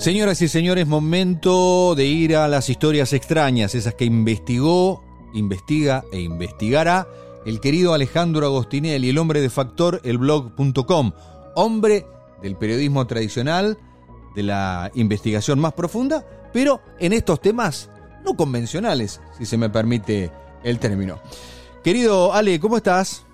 Señoras 0.00 0.40
y 0.40 0.48
señores, 0.48 0.86
momento 0.86 1.94
de 1.94 2.06
ir 2.06 2.34
a 2.34 2.48
las 2.48 2.70
historias 2.70 3.12
extrañas, 3.12 3.74
esas 3.74 3.92
que 3.92 4.06
investigó, 4.06 5.04
investiga 5.34 6.04
e 6.10 6.20
investigará 6.20 7.06
el 7.44 7.60
querido 7.60 7.92
Alejandro 7.92 8.46
Agostinelli, 8.46 9.10
el 9.10 9.18
hombre 9.18 9.42
de 9.42 9.50
factor, 9.50 10.00
el 10.02 10.16
blog.com, 10.16 11.12
hombre 11.54 12.06
del 12.40 12.56
periodismo 12.56 13.06
tradicional, 13.06 13.76
de 14.34 14.42
la 14.42 14.90
investigación 14.94 15.60
más 15.60 15.74
profunda, 15.74 16.24
pero 16.50 16.80
en 16.98 17.12
estos 17.12 17.38
temas 17.42 17.90
no 18.24 18.34
convencionales, 18.36 19.20
si 19.36 19.44
se 19.44 19.58
me 19.58 19.68
permite 19.68 20.32
el 20.64 20.78
término. 20.78 21.20
Querido 21.84 22.32
Ale, 22.32 22.58
¿cómo 22.58 22.78
estás? 22.78 23.26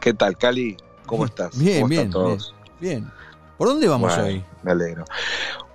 ¿Qué 0.00 0.12
tal, 0.12 0.36
Cali? 0.36 0.76
¿Cómo 1.06 1.24
estás? 1.24 1.56
Bien, 1.56 1.82
¿Cómo 1.82 1.88
bien, 1.88 2.00
están 2.00 2.10
todos? 2.10 2.52
bien, 2.80 3.02
bien. 3.04 3.12
¿Por 3.56 3.66
dónde 3.68 3.88
vamos 3.88 4.14
Bueno, 4.14 4.28
hoy? 4.28 4.44
Me 4.62 4.70
alegro. 4.70 5.04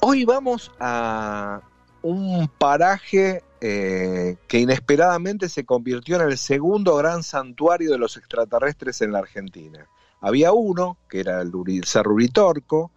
Hoy 0.06 0.26
vamos 0.26 0.70
a 0.82 1.62
un 2.02 2.50
paraje 2.58 3.42
eh, 3.62 4.36
que 4.50 4.60
inesperadamente 4.60 5.48
se 5.48 5.64
convirtió 5.64 6.18
en 6.18 6.24
el 6.30 6.38
segundo 6.38 6.98
gran 6.98 7.24
santuario 7.24 7.90
de 7.90 7.98
los 7.98 8.18
extraterrestres 8.18 9.00
en 9.00 9.14
la 9.14 9.20
Argentina. 9.20 9.88
Había 10.20 10.52
uno, 10.52 10.98
que 11.08 11.22
era 11.22 11.40
el 11.40 11.54
Cerro 11.86 12.16
Uritorco, 12.16 12.92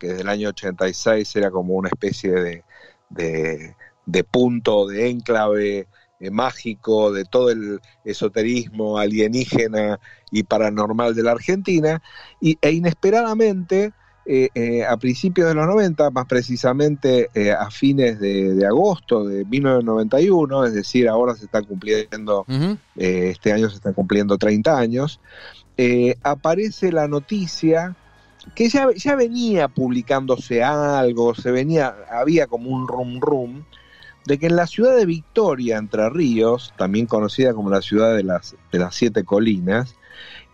que 0.00 0.08
desde 0.08 0.22
el 0.22 0.28
año 0.28 0.48
86 0.48 1.36
era 1.36 1.52
como 1.52 1.74
una 1.74 1.90
especie 1.90 2.32
de, 2.32 2.64
de- 3.08 3.76
de 4.06 4.24
punto, 4.24 4.88
de 4.88 5.10
enclave 5.10 5.86
eh, 6.18 6.30
mágico 6.32 7.12
de 7.12 7.24
todo 7.24 7.50
el 7.50 7.78
esoterismo 8.04 8.98
alienígena 8.98 10.00
y 10.32 10.42
paranormal 10.42 11.14
de 11.14 11.22
la 11.22 11.30
Argentina, 11.30 12.02
y, 12.40 12.58
e 12.60 12.72
inesperadamente 12.72 13.92
eh, 14.30 14.50
eh, 14.54 14.84
a 14.84 14.94
principios 14.98 15.48
de 15.48 15.54
los 15.54 15.66
90, 15.66 16.10
más 16.10 16.26
precisamente 16.26 17.30
eh, 17.32 17.50
a 17.50 17.70
fines 17.70 18.20
de, 18.20 18.54
de 18.54 18.66
agosto 18.66 19.24
de 19.24 19.46
1991, 19.46 20.66
es 20.66 20.74
decir, 20.74 21.08
ahora 21.08 21.34
se 21.34 21.46
están 21.46 21.64
cumpliendo, 21.64 22.44
este 22.94 23.52
año 23.54 23.70
se 23.70 23.76
están 23.76 23.94
cumpliendo 23.94 24.36
30 24.36 24.78
años, 24.78 25.18
aparece 26.22 26.92
la 26.92 27.08
noticia 27.08 27.96
que 28.54 28.68
ya, 28.68 28.88
ya 28.94 29.16
venía 29.16 29.68
publicándose 29.68 30.62
algo, 30.62 31.34
se 31.34 31.50
venía, 31.50 31.94
había 32.10 32.46
como 32.48 32.68
un 32.68 32.86
rum 32.86 33.20
rum, 33.20 33.64
de 34.26 34.38
que 34.38 34.44
en 34.44 34.56
la 34.56 34.66
ciudad 34.66 34.94
de 34.94 35.06
Victoria, 35.06 35.78
Entre 35.78 36.06
Ríos, 36.10 36.74
también 36.76 37.06
conocida 37.06 37.54
como 37.54 37.70
la 37.70 37.80
ciudad 37.80 38.14
de 38.14 38.24
las, 38.24 38.56
de 38.72 38.78
las 38.78 38.94
siete 38.94 39.24
colinas, 39.24 39.96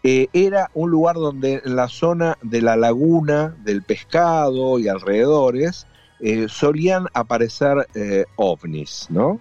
eh, 0.06 0.28
era 0.34 0.70
un 0.74 0.90
lugar 0.90 1.16
donde 1.16 1.62
en 1.64 1.76
la 1.76 1.88
zona 1.88 2.36
de 2.42 2.60
la 2.60 2.76
laguna, 2.76 3.56
del 3.64 3.82
pescado 3.82 4.78
y 4.78 4.86
alrededores, 4.86 5.86
eh, 6.20 6.46
solían 6.46 7.06
aparecer 7.14 7.88
eh, 7.94 8.26
ovnis, 8.36 9.06
¿no? 9.08 9.40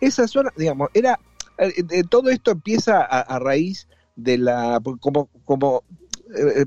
Esa 0.00 0.28
zona, 0.28 0.52
digamos, 0.56 0.90
era. 0.94 1.18
todo 2.08 2.30
esto 2.30 2.52
empieza 2.52 3.00
a, 3.00 3.20
a 3.22 3.40
raíz 3.40 3.88
de 4.14 4.38
la. 4.38 4.80
como, 5.00 5.28
como 5.44 5.82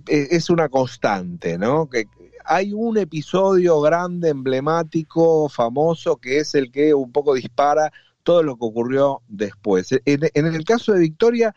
es 0.08 0.50
una 0.50 0.68
constante, 0.68 1.58
¿no? 1.58 1.90
Que 1.90 2.08
hay 2.44 2.74
un 2.74 2.98
episodio 2.98 3.80
grande, 3.80 4.28
emblemático, 4.28 5.48
famoso, 5.48 6.18
que 6.18 6.40
es 6.40 6.56
el 6.56 6.74
que 6.74 6.94
un 6.94 7.14
poco 7.14 7.36
dispara 7.36 7.94
todo 8.24 8.44
lo 8.44 8.58
que 8.58 8.66
ocurrió 8.66 9.22
después. 9.30 9.94
En, 10.04 10.30
en 10.34 10.46
el 10.46 10.66
caso 10.66 10.92
de 10.92 11.00
Victoria, 11.00 11.56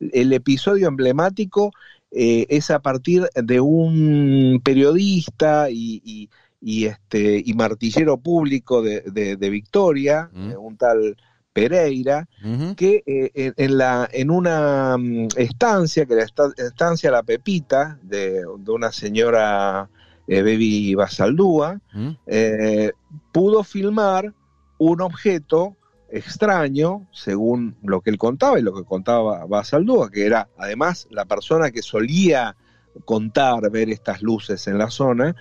el 0.00 0.32
episodio 0.32 0.88
emblemático 0.88 1.72
eh, 2.10 2.46
es 2.48 2.70
a 2.70 2.80
partir 2.80 3.28
de 3.34 3.60
un 3.60 4.60
periodista 4.64 5.70
y, 5.70 6.00
y- 6.04 6.30
y, 6.60 6.86
este, 6.86 7.42
y 7.44 7.52
martillero 7.54 8.16
público 8.16 8.82
de, 8.82 9.02
de- 9.02 9.36
de 9.36 9.50
Victoria, 9.50 10.30
Mm. 10.32 10.50
eh, 10.50 10.56
un 10.56 10.76
tal 10.76 11.16
Pereira, 11.52 12.28
que 12.76 13.02
eh, 13.06 13.52
en, 13.56 13.78
la, 13.78 14.08
en 14.12 14.30
una 14.30 14.96
mm, 14.98 15.28
estancia, 15.36 16.04
que 16.06 16.18
esta- 16.18 16.52
estancia 16.58 17.10
La 17.10 17.22
Pepita, 17.22 17.98
de, 18.02 18.42
de 18.58 18.70
una 18.72 18.92
señora 18.92 19.88
eh, 20.28 20.42
Baby 20.42 20.94
Basaldúa, 20.94 21.80
eh, 22.26 22.92
pudo 23.32 23.62
filmar 23.64 24.34
un 24.78 25.00
objeto 25.00 25.76
extraño, 26.10 27.06
según 27.12 27.76
lo 27.82 28.00
que 28.00 28.10
él 28.10 28.18
contaba 28.18 28.58
y 28.58 28.62
lo 28.62 28.74
que 28.74 28.84
contaba 28.84 29.44
Basaldúa, 29.46 30.10
que 30.10 30.26
era 30.26 30.48
además 30.56 31.06
la 31.10 31.24
persona 31.24 31.70
que 31.70 31.82
solía 31.82 32.56
contar 33.04 33.70
ver 33.70 33.90
estas 33.90 34.22
luces 34.22 34.66
en 34.68 34.78
la 34.78 34.90
zona. 34.90 35.34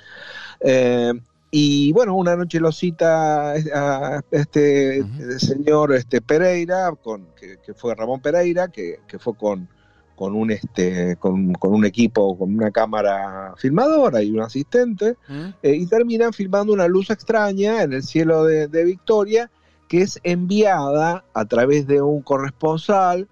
Eh, 0.60 1.14
y 1.52 1.94
bueno, 1.94 2.16
una 2.16 2.36
noche 2.36 2.60
lo 2.60 2.72
cita 2.72 3.52
a 3.54 4.22
este 4.32 5.06
señor 5.38 5.94
este 5.94 6.22
Pereira, 6.22 6.92
con, 7.02 7.28
que, 7.36 7.60
que 7.66 7.74
fue 7.74 7.96
Ramón 7.96 8.20
Pereira, 8.20 8.68
que, 8.68 9.00
que 9.08 9.20
fue 9.20 9.36
con, 9.38 9.70
con 10.16 10.36
un 10.36 10.52
este 10.52 11.16
con, 11.18 11.54
con 11.54 11.74
un 11.74 11.86
equipo, 11.86 12.38
con 12.38 12.56
una 12.56 12.72
cámara 12.72 13.54
filmadora 13.58 14.22
y 14.22 14.32
un 14.32 14.42
asistente, 14.42 15.16
eh, 15.62 15.76
y 15.76 15.86
terminan 15.86 16.34
filmando 16.34 16.74
una 16.74 16.88
luz 16.88 17.10
extraña 17.10 17.84
en 17.84 17.94
el 17.94 18.04
cielo 18.04 18.44
de, 18.44 18.68
de 18.68 18.84
Victoria 18.84 19.50
que 19.88 20.02
es 20.02 20.20
enviada 20.24 21.26
a 21.34 21.46
través 21.46 21.88
de 21.88 22.02
un 22.02 22.22
corresponsal 22.22 23.28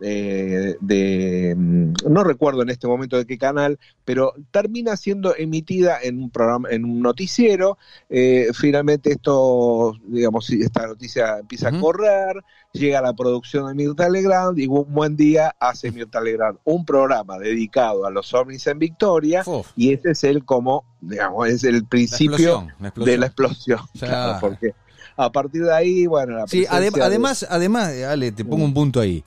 eh, 0.00 0.76
de 0.80 1.54
mm, 1.56 1.92
no 2.08 2.22
recuerdo 2.22 2.62
en 2.62 2.70
este 2.70 2.86
momento 2.86 3.16
de 3.16 3.26
qué 3.26 3.36
canal 3.36 3.80
pero 4.04 4.32
termina 4.52 4.96
siendo 4.96 5.34
emitida 5.36 5.98
en 6.00 6.22
un 6.22 6.30
programa 6.30 6.68
en 6.70 6.84
un 6.84 7.02
noticiero 7.02 7.78
eh, 8.08 8.50
finalmente 8.54 9.10
esto 9.10 9.94
digamos 10.06 10.48
esta 10.50 10.86
noticia 10.86 11.38
empieza 11.38 11.70
a 11.70 11.80
correr 11.80 12.44
llega 12.72 13.00
a 13.00 13.02
la 13.02 13.12
producción 13.12 13.66
de 13.66 13.74
Mirta 13.74 14.08
Legrand 14.08 14.56
y 14.60 14.68
un 14.68 14.86
buen 14.94 15.16
día 15.16 15.56
hace 15.58 15.90
Mirta 15.90 16.20
Legrand 16.20 16.58
un 16.62 16.84
programa 16.84 17.36
dedicado 17.36 18.06
a 18.06 18.10
los 18.12 18.32
ovnis 18.34 18.68
en 18.68 18.78
Victoria 18.78 19.42
Uf, 19.46 19.72
y 19.74 19.92
ese 19.92 20.12
es 20.12 20.22
el 20.22 20.44
como, 20.44 20.84
digamos, 21.00 21.48
es 21.48 21.64
el 21.64 21.80
la 21.80 21.88
principio 21.88 22.36
explosión, 22.36 22.72
la 22.78 22.88
explosión. 22.88 23.12
de 23.12 23.18
la 23.18 23.26
explosión. 23.26 23.80
Claro, 23.98 24.38
porque 24.40 24.74
a 25.18 25.30
partir 25.32 25.64
de 25.64 25.74
ahí, 25.74 26.06
bueno, 26.06 26.36
la 26.38 26.46
Sí, 26.46 26.60
ade- 26.60 26.68
presencia 26.68 27.00
de- 27.02 27.06
además, 27.06 27.46
además, 27.50 27.92
Ale, 28.08 28.32
te 28.32 28.44
pongo 28.44 28.64
un 28.64 28.72
punto 28.72 29.00
ahí. 29.00 29.22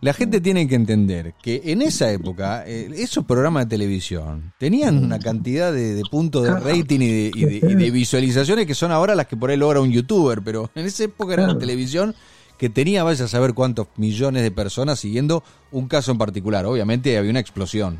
La 0.00 0.12
gente 0.12 0.40
tiene 0.40 0.68
que 0.68 0.74
entender 0.74 1.34
que 1.42 1.62
en 1.64 1.80
esa 1.82 2.10
época 2.12 2.64
eh, 2.66 2.90
esos 2.96 3.24
programas 3.24 3.64
de 3.64 3.70
televisión 3.70 4.52
tenían 4.58 5.02
una 5.02 5.18
cantidad 5.18 5.72
de, 5.72 5.94
de 5.94 6.02
puntos 6.10 6.44
de 6.44 6.50
rating 6.50 7.00
y 7.00 7.08
de, 7.08 7.30
y 7.34 7.44
de- 7.44 7.72
y 7.72 7.74
de 7.74 7.90
visualizaciones 7.90 8.66
que 8.66 8.74
son 8.74 8.92
ahora 8.92 9.14
las 9.14 9.26
que 9.26 9.36
por 9.36 9.50
ahí 9.50 9.56
logra 9.56 9.80
un 9.80 9.90
youtuber, 9.90 10.42
pero 10.42 10.70
en 10.74 10.86
esa 10.86 11.04
época 11.04 11.34
era 11.34 11.46
la 11.46 11.58
televisión 11.58 12.14
que 12.58 12.68
tenía, 12.70 13.04
vaya 13.04 13.24
a 13.24 13.28
saber 13.28 13.52
cuántos 13.54 13.88
millones 13.96 14.42
de 14.42 14.50
personas 14.50 14.98
siguiendo 15.00 15.42
un 15.72 15.88
caso 15.88 16.12
en 16.12 16.18
particular. 16.18 16.64
Obviamente 16.66 17.16
había 17.18 17.30
una 17.30 17.40
explosión. 17.40 17.98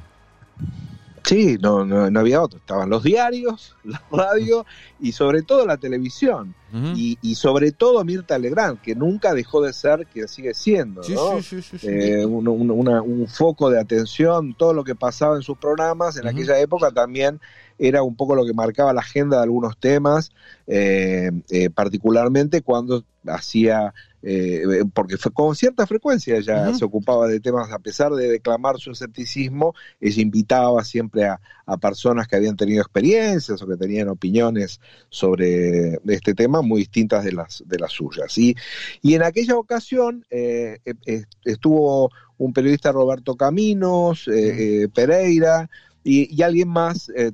Sí, 1.26 1.58
no, 1.60 1.84
no, 1.84 2.08
no 2.10 2.20
había 2.20 2.40
otro. 2.40 2.58
Estaban 2.58 2.88
los 2.88 3.02
diarios, 3.02 3.76
la 3.84 4.00
radio 4.10 4.64
y 5.00 5.12
sobre 5.12 5.42
todo 5.42 5.66
la 5.66 5.76
televisión. 5.76 6.54
Y, 6.94 7.16
y 7.22 7.36
sobre 7.36 7.72
todo 7.72 8.04
Mirta 8.04 8.38
Legrand, 8.38 8.80
que 8.82 8.94
nunca 8.94 9.32
dejó 9.32 9.62
de 9.62 9.72
ser 9.72 10.06
quien 10.12 10.28
sigue 10.28 10.52
siendo, 10.52 11.02
Sí, 11.02 11.14
¿no? 11.14 11.40
sí, 11.42 11.62
sí, 11.62 11.78
sí. 11.78 11.86
Eh, 11.88 12.26
un, 12.26 12.46
un- 12.48 12.70
una- 12.70 13.00
un 13.00 13.26
foco 13.28 13.70
de 13.70 13.80
atención, 13.80 14.54
todo 14.54 14.74
lo 14.74 14.84
que 14.84 14.94
pasaba 14.94 15.36
en 15.36 15.42
sus 15.42 15.56
programas 15.56 16.16
en 16.18 16.26
aquella 16.26 16.58
época 16.60 16.90
también 16.90 17.40
era 17.78 18.02
un 18.02 18.14
poco 18.14 18.34
lo 18.34 18.44
que 18.44 18.52
marcaba 18.52 18.92
la 18.92 19.00
agenda 19.00 19.38
de 19.38 19.44
algunos 19.44 19.78
temas, 19.78 20.32
eh, 20.66 21.30
eh, 21.50 21.70
particularmente 21.70 22.60
cuando 22.62 23.04
hacía, 23.26 23.94
eh, 24.28 24.82
porque 24.92 25.16
fue 25.16 25.30
con 25.32 25.54
cierta 25.54 25.86
frecuencia 25.86 26.36
ella 26.36 26.74
se 26.74 26.84
ocupaba 26.84 27.28
de 27.28 27.38
temas, 27.38 27.70
a 27.70 27.78
pesar 27.78 28.12
de 28.12 28.28
declamar 28.28 28.78
su 28.78 28.90
escepticismo, 28.90 29.74
ella 30.00 30.20
invitaba 30.20 30.82
siempre 30.82 31.26
a, 31.26 31.40
a 31.64 31.76
personas 31.76 32.26
que 32.26 32.34
habían 32.34 32.56
tenido 32.56 32.82
experiencias 32.82 33.62
o 33.62 33.68
que 33.68 33.76
tenían 33.76 34.08
opiniones 34.08 34.80
sobre 35.10 36.00
este 36.08 36.34
tema 36.34 36.60
muy 36.60 36.80
distintas 36.80 37.24
de 37.24 37.32
las, 37.32 37.62
de 37.66 37.78
las 37.78 37.92
suyas. 37.92 38.36
Y, 38.36 38.56
y 39.00 39.14
en 39.14 39.22
aquella 39.22 39.56
ocasión 39.56 40.26
eh, 40.30 40.78
eh, 40.84 40.94
eh, 41.06 41.24
estuvo 41.44 42.10
un 42.38 42.52
periodista 42.52 42.92
Roberto 42.92 43.36
Caminos, 43.36 44.28
eh, 44.28 44.82
eh, 44.82 44.88
Pereira 44.88 45.70
y, 46.06 46.32
y 46.32 46.42
alguien 46.42 46.68
más, 46.68 47.10
eh, 47.16 47.32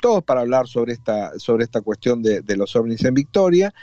todos 0.00 0.24
para 0.24 0.40
hablar 0.40 0.66
sobre 0.66 0.94
esta, 0.94 1.38
sobre 1.38 1.64
esta 1.64 1.82
cuestión 1.82 2.22
de, 2.22 2.40
de 2.40 2.56
los 2.56 2.74
ovnis 2.74 3.04
en 3.04 3.12
Victoria, 3.12 3.74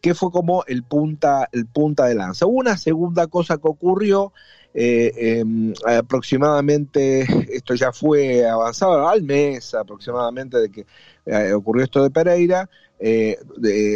que 0.00 0.14
fue 0.14 0.30
como 0.30 0.64
el 0.66 0.84
punta, 0.84 1.48
el 1.50 1.66
punta 1.66 2.06
de 2.06 2.14
lanza. 2.14 2.46
Una 2.46 2.76
segunda 2.76 3.26
cosa 3.26 3.58
que 3.58 3.66
ocurrió, 3.66 4.32
eh, 4.72 5.12
eh, 5.16 5.74
aproximadamente, 5.98 7.26
esto 7.54 7.74
ya 7.74 7.92
fue 7.92 8.48
avanzado 8.48 9.08
al 9.08 9.22
mes 9.22 9.74
aproximadamente 9.74 10.58
de 10.58 10.70
que 10.70 10.86
eh, 11.26 11.52
ocurrió 11.52 11.84
esto 11.84 12.04
de 12.04 12.10
Pereira, 12.10 12.70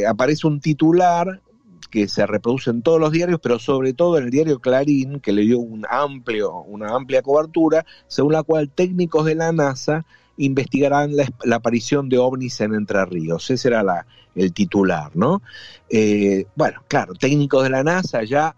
aparece 0.09 0.49
un 0.49 0.61
titular 0.61 1.41
que 1.89 2.09
se 2.09 2.27
reproduce 2.27 2.71
en 2.71 2.83
todos 2.83 3.01
los 3.01 3.13
diarios, 3.13 3.41
pero 3.43 3.59
sobre 3.59 3.93
todo 3.93 4.19
en 4.19 4.25
el 4.25 4.31
diario 4.31 4.59
Clarín, 4.61 5.21
que 5.21 5.33
le 5.33 5.43
dio 5.43 5.59
una 5.59 5.89
amplia 5.91 7.23
cobertura, 7.23 7.85
según 8.07 8.33
la 8.33 8.43
cual 8.43 8.71
técnicos 8.71 9.25
de 9.25 9.35
la 9.35 9.53
NASA 9.53 10.05
investigarán 10.37 11.13
la, 11.17 11.57
aparición 11.57 12.09
de 12.09 12.19
ovnis 12.19 12.61
en 12.61 12.75
Entre 12.75 13.05
Ríos. 13.07 13.51
Ese 13.51 13.69
era 13.69 14.07
el 14.35 14.53
titular, 14.53 15.15
¿no? 15.17 15.43
Eh, 15.89 16.47
bueno, 16.55 16.83
claro, 16.89 17.15
técnicos 17.15 17.63
de 17.63 17.71
la 17.71 17.83
NASA 17.83 18.23
ya 18.25 18.55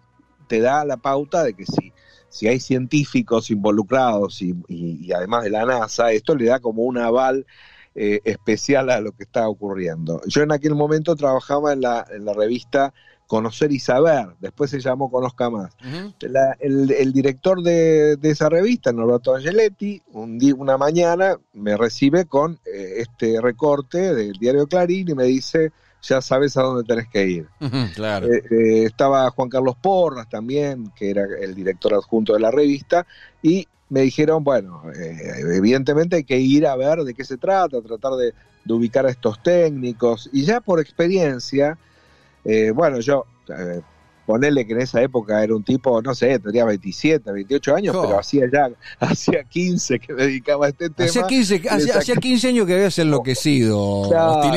te 0.48 0.60
da 0.60 0.84
la 0.84 0.96
pauta 0.96 1.44
de 1.44 1.54
que 1.54 1.64
si, 1.66 1.92
si 2.28 2.48
hay 2.48 2.58
científicos 2.58 3.50
involucrados 3.50 4.42
y, 4.42 5.12
además 5.12 5.44
de 5.44 5.50
la 5.50 5.64
NASA, 5.64 6.10
esto 6.12 6.34
le 6.34 6.46
da 6.46 6.60
como 6.60 6.82
un 6.82 6.98
aval 6.98 7.46
eh, 7.94 8.20
especial 8.25 8.90
a 8.90 9.00
lo 9.00 9.12
que 9.12 9.25
está 9.25 9.48
ocurriendo. 9.48 10.20
Yo 10.26 10.42
en 10.42 10.52
aquel 10.52 10.75
momento 10.75 11.16
trabajaba 11.16 11.72
en 11.72 11.82
la, 11.82 12.06
en 12.10 12.25
la 12.25 12.32
revista 12.32 12.92
Conocer 13.28 13.70
y 13.72 13.78
Saber, 13.78 14.30
después 14.40 14.70
se 14.70 14.80
llamó 14.80 15.10
Conozca 15.10 15.50
Más. 15.50 15.76
el, 16.60 17.12
director 17.12 17.62
de, 17.62 18.19
esa 18.22 18.48
revista, 18.48 18.90
Norberto 18.90 19.36
Angeletti, 19.36 20.00
un 20.12 20.38
día, 20.38 20.54
una 20.54 20.78
mañana 20.78 21.38
me 21.52 21.76
recibe 21.76 22.25
con 22.25 22.58
eh, 22.64 22.94
este 22.96 23.38
recorte 23.42 24.14
del 24.14 24.32
diario 24.32 24.66
Clarín 24.66 25.10
y 25.10 25.14
me 25.14 25.25
dice, 25.25 25.72
ya 26.00 26.22
sabes 26.22 26.56
a 26.56 26.62
dónde 26.62 26.84
tenés 26.84 27.06
que 27.08 27.26
ir. 27.26 27.48
claro. 27.94 28.32
Eh, 28.32 28.42
eh, 28.50 28.84
estaba 28.84 29.28
Juan 29.28 29.50
Carlos 29.50 29.76
Porras 29.76 30.26
también, 30.30 30.90
que 30.96 31.10
era 31.10 31.25
el 31.38 31.54
director 31.54 31.92
adjunto 31.92 32.32
de 32.32 32.40
la 32.40 32.50
revista, 32.50 33.06
y 33.42 33.69
me 33.90 34.00
dijeron, 34.00 34.42
bueno, 34.42 34.84
evidentemente 35.54 36.16
hay 36.16 36.25
que 36.25 36.38
ir 36.38 36.66
a 36.66 36.76
ver 36.76 37.00
de 37.00 37.12
qué 37.12 37.26
se 37.26 37.36
trata, 37.36 37.82
tratar 37.82 38.14
de, 38.14 38.32
de 38.64 38.72
ubicar 38.72 39.04
a 39.04 39.10
estos 39.10 39.42
técnicos, 39.42 40.30
y 40.32 40.46
ya 40.46 40.62
por 40.62 40.80
experiencia, 40.80 41.76
eh, 42.44 42.70
bueno, 42.70 43.00
yo, 43.00 43.26
eh, 43.49 43.81
ponerle 44.26 44.67
que 44.67 44.75
en 44.75 44.82
esa 44.82 45.00
época 45.00 45.43
era 45.43 45.56
un 45.56 45.64
tipo, 45.64 46.02
no 46.02 46.14
sé, 46.14 46.38
tenía 46.38 46.67
27, 46.67 47.32
28 47.32 47.75
años, 47.75 47.96
pero 47.99 48.19
hacía 48.19 48.44
ya, 48.52 48.70
hacía 49.00 49.43
15 49.43 49.99
que 49.99 50.12
dedicaba 50.12 50.67
a 50.67 50.69
este 50.69 50.90
tema. 50.90 51.08
Hacía 51.08 51.26
15, 51.26 51.62
hacía, 51.69 52.14
15 52.14 52.49
años 52.49 52.67
que 52.67 52.75
habías 52.75 52.99
enloquecido, 52.99 54.08
claro. 54.08 54.43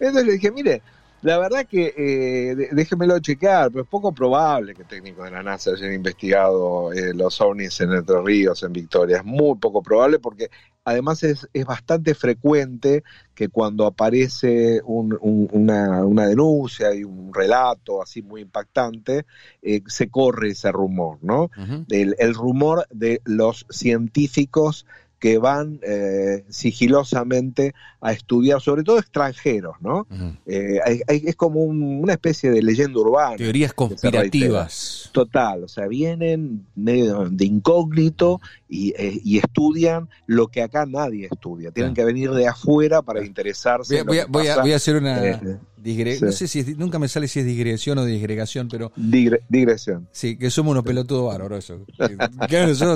Entonces 0.00 0.26
le 0.26 0.32
dije, 0.32 0.50
mire, 0.50 0.82
la 1.22 1.38
verdad 1.38 1.66
que 1.66 1.94
eh, 1.96 2.68
déjemelo 2.72 3.20
checar, 3.20 3.70
pero 3.70 3.84
es 3.84 3.88
poco 3.88 4.12
probable 4.12 4.74
que 4.74 4.82
técnicos 4.82 5.24
de 5.24 5.30
la 5.30 5.42
NASA 5.42 5.70
hayan 5.70 5.92
investigado 5.92 6.92
eh, 6.92 7.14
los 7.14 7.40
ovnis 7.40 7.80
en 7.80 7.92
Entre 7.92 8.20
Ríos, 8.22 8.62
en 8.64 8.72
Victoria. 8.72 9.18
Es 9.18 9.24
muy 9.24 9.56
poco 9.56 9.82
probable 9.82 10.18
porque 10.18 10.50
además 10.84 11.22
es, 11.22 11.48
es 11.52 11.64
bastante 11.64 12.14
frecuente 12.14 13.04
que 13.34 13.48
cuando 13.48 13.86
aparece 13.86 14.80
una, 14.84 15.16
una, 15.20 16.26
denuncia 16.26 16.94
y 16.94 17.04
un 17.04 17.32
relato 17.32 18.02
así 18.02 18.22
muy 18.22 18.42
impactante, 18.42 19.26
eh, 19.62 19.82
se 19.86 20.08
corre 20.08 20.50
ese 20.50 20.70
rumor, 20.72 21.18
¿no? 21.22 21.50
el 21.88 22.34
rumor 22.34 22.86
de 22.90 23.20
los 23.24 23.66
científicos 23.70 24.86
que 25.22 25.38
van 25.38 25.78
eh, 25.84 26.44
sigilosamente 26.48 27.76
a 28.00 28.10
estudiar, 28.10 28.60
sobre 28.60 28.82
todo 28.82 28.98
extranjeros, 28.98 29.76
¿no? 29.80 30.04
Eh, 30.46 30.80
es 31.06 31.36
como 31.36 31.60
una 31.60 32.14
especie 32.14 32.50
de 32.50 32.60
leyenda 32.60 32.98
urbana. 32.98 33.36
Teorías 33.36 33.72
conspirativas. 33.72 35.10
Total, 35.12 35.62
o 35.62 35.68
sea, 35.68 35.86
vienen 35.86 36.66
medio 36.74 37.30
de 37.30 37.44
incógnito 37.44 38.40
y, 38.68 38.94
eh, 38.98 39.20
estudian 39.24 40.08
lo 40.26 40.48
que 40.48 40.60
acá 40.60 40.86
nadie 40.86 41.28
estudia. 41.30 41.70
Tienen 41.70 41.94
que 41.94 42.04
venir 42.04 42.32
de 42.32 42.48
afuera 42.48 43.00
para 43.00 43.24
interesarse. 43.24 44.02
Voy, 44.02 44.18
voy, 44.28 44.48
a, 44.48 44.74
hacer 44.74 44.96
una... 44.96 45.40
No 45.84 46.32
sé 46.32 46.46
si 46.46 46.76
nunca 46.76 46.98
me 46.98 47.08
sale 47.08 47.26
si 47.26 47.40
es 47.40 47.46
digresión 47.46 47.98
o 47.98 48.04
disgregación, 48.04 48.68
pero. 48.68 48.92
digresión. 48.96 50.08
Sí, 50.12 50.36
que 50.36 50.50
somos 50.50 50.72
unos 50.72 50.84
pelotudos 50.84 51.32
bárbaros, 51.32 51.64
eso. 51.64 51.84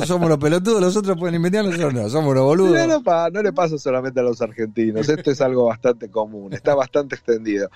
somos 0.07 0.27
unos 0.27 0.39
pelotudos, 0.39 0.81
los 0.81 0.97
otros 0.97 1.19
pueden 1.19 1.35
inventar, 1.35 1.65
nosotros 1.65 1.93
no, 1.93 2.09
somos 2.09 2.31
unos 2.31 2.45
boludos. 2.45 3.03
No, 3.33 3.43
le 3.43 3.53
pasa 3.53 3.77
solamente 3.79 4.21
a 4.21 4.23
los 4.23 4.41
argentinos, 4.41 5.09
esto 5.09 5.31
es 5.31 5.41
algo 5.41 5.65
bastante 5.65 6.09
común, 6.09 6.53
está 6.53 6.75
bastante 6.75 7.17
extendido. 7.17 7.69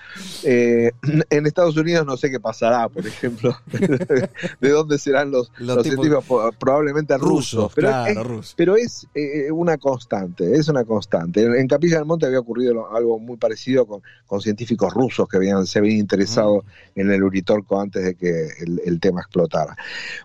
Eh, 0.43 0.91
en 1.29 1.45
Estados 1.45 1.75
Unidos 1.75 2.05
no 2.05 2.15
sé 2.15 2.31
qué 2.31 2.39
pasará, 2.39 2.87
por 2.87 3.05
ejemplo, 3.05 3.55
de 4.61 4.69
dónde 4.69 4.97
serán 4.97 5.31
los, 5.31 5.51
los, 5.57 5.83
científicos, 5.83 6.23
probablemente 6.57 7.17
rusos. 7.17 7.71
pero, 7.75 8.05
es, 8.05 8.53
pero 8.55 8.75
es 8.77 9.07
eh, 9.13 9.51
una 9.51 9.77
constante, 9.77 10.55
es 10.55 10.69
una 10.69 10.85
constante. 10.85 11.43
En, 11.43 11.67
Capilla 11.67 11.97
del 11.97 12.05
Monte 12.05 12.25
había 12.25 12.39
ocurrido 12.39 12.93
algo 12.93 13.17
muy 13.19 13.37
parecido 13.37 13.85
con, 13.85 14.01
con 14.25 14.41
científicos 14.41 14.93
rusos 14.93 15.00
rusos 15.01 15.27
que 15.27 15.37
habían, 15.37 15.65
se 15.65 15.79
habían 15.79 15.97
interesado 15.97 16.63
en 16.95 17.11
el 17.11 17.23
Uritorco 17.23 17.79
antes 17.79 18.03
de 18.03 18.15
que 18.15 18.49
el, 18.85 18.99
tema 18.99 19.21
explotara. 19.21 19.75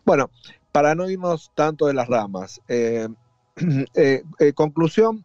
Bueno, 0.04 0.30
para 0.72 0.94
no 0.94 1.08
irnos 1.08 1.50
tanto 1.54 1.86
de 1.86 1.94
las 1.94 2.08
ramas, 2.08 2.60
eh, 2.68 3.08
eh, 3.94 4.22
eh, 4.38 4.52
conclusión, 4.52 5.24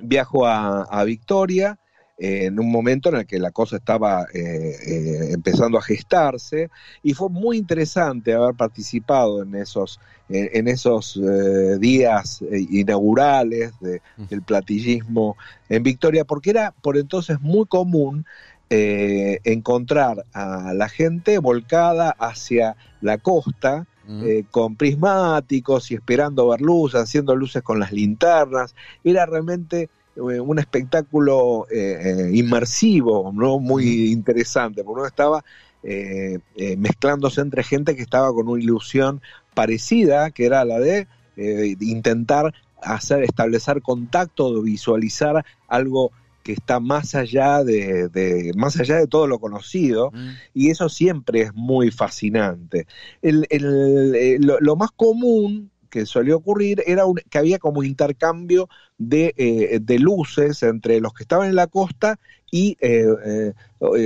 viajo 0.00 0.46
a, 0.46 1.04
Victoria, 1.04 1.78
en 2.16 2.58
un 2.58 2.70
momento 2.70 3.08
en 3.08 3.16
el 3.16 3.26
que 3.26 3.38
la 3.38 3.50
cosa 3.50 3.76
estaba 3.76 4.24
empezando 4.32 5.78
a 5.78 5.82
gestarse 5.82 6.70
y 7.02 7.12
fue 7.12 7.28
muy 7.28 7.58
interesante 7.58 8.32
haber 8.32 8.54
participado 8.54 9.42
en 9.42 9.54
esos, 9.56 10.00
en, 10.28 10.68
esos 10.68 11.20
días 11.80 12.42
inaugurales 12.50 13.72
del 13.80 14.42
platillismo 14.42 15.36
en 15.68 15.82
Victoria, 15.82 16.24
porque 16.24 16.50
era 16.50 16.72
por 16.82 16.96
entonces 16.96 17.40
muy 17.40 17.66
común 17.66 18.24
eh, 18.70 19.40
encontrar 19.44 20.24
a 20.32 20.72
la 20.74 20.88
gente 20.88 21.38
volcada 21.38 22.10
hacia 22.18 22.76
la 23.02 23.18
costa, 23.18 23.86
eh, 24.08 24.44
con 24.50 24.76
prismáticos 24.76 25.90
y 25.90 25.94
esperando 25.94 26.48
ver 26.48 26.60
luz, 26.60 26.94
haciendo 26.94 27.36
luces 27.36 27.62
con 27.62 27.78
las 27.78 27.92
linternas. 27.92 28.74
Era 29.02 29.26
realmente 29.26 29.90
eh, 30.16 30.20
un 30.40 30.58
espectáculo 30.58 31.66
inmersivo, 32.32 33.32
¿no? 33.34 33.58
muy 33.58 34.10
interesante, 34.10 34.82
porque 34.82 35.00
uno 35.00 35.08
estaba 35.08 35.44
mezclándose 36.78 37.42
entre 37.42 37.62
gente 37.62 37.94
que 37.94 38.02
estaba 38.02 38.32
con 38.32 38.48
una 38.48 38.62
ilusión 38.62 39.20
parecida, 39.54 40.30
que 40.30 40.46
era 40.46 40.64
la 40.64 40.78
de 40.78 41.06
intentar 41.80 42.54
hacer, 42.82 43.22
establecer 43.24 43.82
contacto, 43.82 44.62
visualizar 44.62 45.44
algo 45.68 46.12
que 46.44 46.52
está 46.52 46.78
más 46.78 47.14
allá 47.14 47.64
de, 47.64 48.52
más 48.54 48.78
allá 48.78 48.98
de 48.98 49.08
todo 49.08 49.26
lo 49.26 49.40
conocido 49.40 50.12
mm. 50.12 50.28
y 50.52 50.70
eso 50.70 50.88
siempre 50.88 51.40
es 51.40 51.54
muy 51.54 51.90
fascinante. 51.90 52.86
El, 53.22 53.46
eh, 53.50 54.38
lo, 54.38 54.76
más 54.76 54.90
común 54.92 55.70
que 55.94 56.06
solía 56.06 56.34
ocurrir 56.34 56.82
era 56.88 57.04
que 57.30 57.38
había 57.38 57.60
como 57.60 57.84
intercambio 57.84 58.68
de, 58.98 59.32
eh, 59.36 59.78
de, 59.80 59.98
luces 60.00 60.64
entre 60.64 61.00
los 61.00 61.14
que 61.14 61.22
estaban 61.22 61.48
en 61.48 61.54
la 61.54 61.68
costa 61.68 62.18
y 62.50 62.76
eh, 62.80 63.52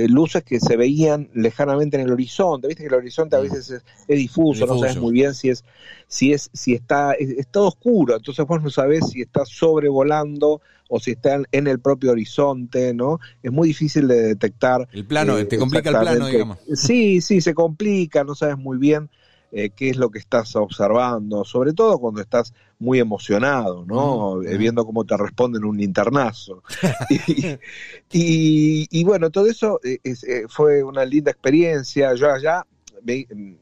luces 0.07 0.43
que 0.43 0.59
se 0.59 0.77
veían 0.77 1.31
lejanamente 1.33 1.97
en 1.97 2.03
el 2.03 2.11
horizonte. 2.11 2.67
Viste 2.67 2.83
que 2.83 2.89
el 2.89 2.93
horizonte 2.93 3.37
a 3.37 3.39
mm. 3.39 3.41
veces 3.41 3.81
es, 4.07 4.17
difuso, 4.19 4.67
no 4.67 4.77
sabes 4.77 4.97
muy 4.97 5.13
bien 5.13 5.33
si 5.33 5.49
es, 5.49 5.65
si 6.07 6.31
es, 6.31 6.51
si 6.53 6.75
está, 6.75 7.13
es, 7.13 7.47
todo 7.47 7.69
oscuro, 7.69 8.17
entonces 8.17 8.45
vos 8.45 8.61
no 8.61 8.69
sabés 8.69 9.09
si 9.09 9.21
está 9.21 9.45
sobrevolando 9.45 10.61
o 10.89 10.99
si 10.99 11.11
están 11.11 11.47
en 11.51 11.65
el 11.65 11.79
propio 11.79 12.11
horizonte, 12.11 12.93
¿no? 12.93 13.19
Es 13.41 13.51
muy 13.51 13.69
difícil 13.69 14.07
de 14.07 14.21
detectar. 14.21 14.87
El 14.91 15.05
plano, 15.05 15.43
te 15.47 15.57
complica 15.57 15.89
el 15.89 15.97
plano, 15.97 16.27
digamos. 16.27 16.59
Sí, 16.75 17.21
sí, 17.21 17.41
se 17.41 17.55
complica, 17.55 18.23
no 18.23 18.35
sabes 18.35 18.59
muy 18.59 18.77
bien 18.77 19.09
eh, 19.51 19.71
qué 19.75 19.89
es 19.89 19.97
lo 19.97 20.09
que 20.09 20.19
estás 20.19 20.55
observando, 20.55 21.43
sobre 21.43 21.73
todo 21.73 21.97
cuando 21.99 22.21
estás 22.21 22.53
muy 22.77 22.99
emocionado, 22.99 23.85
¿no? 23.85 24.37
Mm, 24.37 24.47
eh, 24.47 24.57
viendo 24.57 24.85
cómo 24.85 25.05
te 25.05 25.17
responden 25.17 25.63
un 25.63 25.77
linternazo. 25.77 26.63
y, 28.11 29.03
bueno, 29.03 29.29
todo 29.29 29.47
eso 29.47 29.79
eh, 29.83 30.45
fue 30.47 30.83
una 30.83 31.03
linda 31.05 31.31
experiencia. 31.31 32.13
Yo 32.15 32.31
allá 32.31 32.65
mm, 33.03 33.53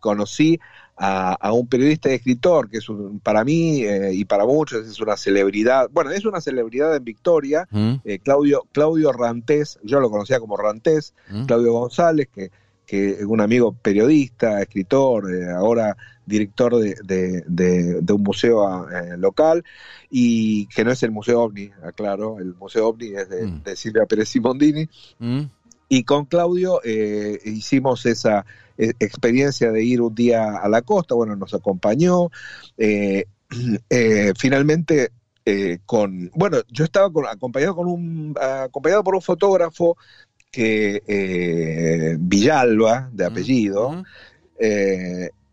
conocí 0.00 0.58
a, 0.96 1.52
un 1.52 1.66
periodista 1.66 2.10
y 2.10 2.14
escritor 2.14 2.68
que 2.68 2.78
es 2.78 2.86
para 3.22 3.44
mí 3.44 3.82
eh, 3.84 4.12
y 4.12 4.24
para 4.24 4.44
muchos 4.44 4.86
es 4.86 5.00
una 5.00 5.16
celebridad, 5.16 5.88
bueno, 5.90 6.10
es 6.10 6.24
una 6.24 6.40
celebridad 6.40 6.94
en 6.94 7.04
Victoria, 7.04 7.66
mm. 7.70 7.94
eh, 8.04 8.18
Claudio, 8.18 8.66
Claudio 8.72 9.12
Rantés, 9.12 9.78
yo 9.82 10.00
lo 10.00 10.10
conocía 10.10 10.38
como 10.38 10.56
Rantés, 10.56 11.14
mm. 11.30 11.46
Claudio 11.46 11.72
González, 11.72 12.28
que, 12.32 12.50
que 12.92 13.10
es 13.12 13.24
un 13.24 13.40
amigo 13.40 13.72
periodista, 13.72 14.60
escritor, 14.60 15.34
eh, 15.34 15.50
ahora 15.50 15.96
director 16.26 16.76
de, 16.76 17.42
de, 17.46 18.12
un 18.12 18.22
museo 18.22 18.86
local 19.16 19.64
y 20.10 20.66
que 20.66 20.84
no 20.84 20.92
es 20.92 21.02
el 21.02 21.10
Museo 21.10 21.42
OVNI, 21.42 21.70
aclaro, 21.82 22.38
el 22.38 22.54
Museo 22.54 22.88
OVNI 22.88 23.06
es 23.16 23.28
de, 23.28 23.46
mm. 23.46 23.62
Silvia 23.74 24.06
Pérez 24.06 24.28
Simondini. 24.28 24.88
Y 25.88 26.04
con 26.04 26.26
Claudio 26.26 26.80
hicimos 26.84 28.06
esa, 28.06 28.46
experiencia 28.76 29.70
de 29.70 29.84
ir 29.84 30.00
un 30.00 30.14
día 30.14 30.56
a 30.56 30.68
la 30.68 30.82
costa, 30.82 31.14
bueno, 31.14 31.36
nos 31.36 31.54
acompañó. 31.54 32.30
Eh, 32.76 33.24
eh, 33.90 34.32
finalmente, 34.36 35.10
eh, 35.44 35.78
con, 35.84 36.30
bueno, 36.34 36.58
yo 36.68 36.84
estaba 36.84 37.10
acompañado, 37.30 37.74
con 37.74 37.88
un, 37.88 38.34
acompañado 38.40 39.02
por 39.02 39.14
un 39.14 39.22
fotógrafo 39.22 39.96
que 40.52 42.16
Villalba, 42.20 43.10
de 43.12 43.24
apellido, 43.24 44.04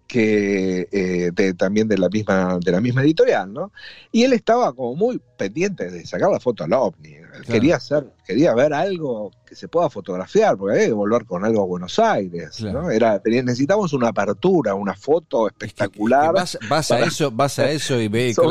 que 0.10 0.88
eh, 0.92 1.54
también 1.56 1.88
de 1.88 1.96
la 1.96 2.10
misma 2.10 2.58
de 2.60 2.72
la 2.72 2.82
misma 2.82 3.04
editorial, 3.04 3.54
¿no? 3.54 3.72
Y 4.12 4.24
él 4.24 4.34
estaba 4.34 4.74
como 4.74 4.96
muy 4.96 5.22
pendiente 5.38 5.92
de 5.92 6.04
sacar 6.04 6.32
la 6.32 6.40
foto 6.40 6.64
al 6.64 6.74
ovni. 6.74 7.14
Quería 7.46 7.76
hacer, 7.76 8.12
quería 8.26 8.56
ver 8.56 8.74
algo 8.74 9.32
que 9.46 9.56
se 9.56 9.68
pueda 9.68 9.88
fotografiar, 9.88 10.58
porque 10.58 10.74
había 10.74 10.88
que 10.88 10.94
volver 10.94 11.26
con 11.26 11.46
algo 11.46 11.62
a 11.62 11.66
Buenos 11.66 12.00
Aires, 12.00 12.60
¿no? 12.60 12.90
Era, 12.90 13.22
necesitamos 13.24 13.94
una 13.94 14.08
apertura, 14.08 14.74
una 14.74 14.96
foto 14.96 15.48
espectacular. 15.48 16.34
vas, 16.34 16.92
a 16.92 17.00
eso, 17.02 17.30
vas 17.30 17.60
a 17.60 17.70
eso 17.70 18.02
y 18.02 18.08
ve 18.08 18.34
con, 18.36 18.50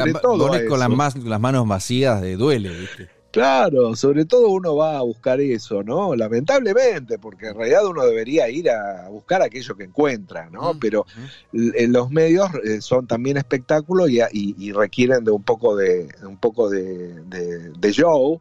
las, 0.79 0.91
más, 0.91 1.17
las 1.17 1.41
manos 1.41 1.67
vacías 1.67 2.23
de 2.23 2.37
duele, 2.37 2.69
¿viste? 2.69 3.18
Claro, 3.31 3.95
sobre 3.95 4.25
todo 4.25 4.49
uno 4.49 4.75
va 4.77 4.99
a 4.99 5.03
buscar 5.03 5.39
eso, 5.41 5.83
¿no? 5.83 6.17
Lamentablemente, 6.17 7.19
porque 7.19 7.49
en 7.49 7.57
realidad 7.57 7.87
uno 7.87 8.07
debería 8.07 8.49
ir 8.49 8.71
a 8.71 9.07
buscar 9.11 9.43
aquello 9.43 9.77
que 9.77 9.85
encuentra, 9.85 10.49
¿no? 10.49 10.79
Pero 10.81 11.05
los 11.53 12.11
medios 12.11 12.49
eh, 12.65 12.81
son 12.81 13.07
también 13.07 13.37
espectáculos 13.37 14.09
y, 14.11 14.73
requieren 14.73 15.25
de 15.25 15.31
un 15.31 15.43
poco 15.43 15.77
de 15.77 16.09
un 16.23 16.39
poco 16.39 16.71
de, 16.71 17.93
show. 17.93 18.41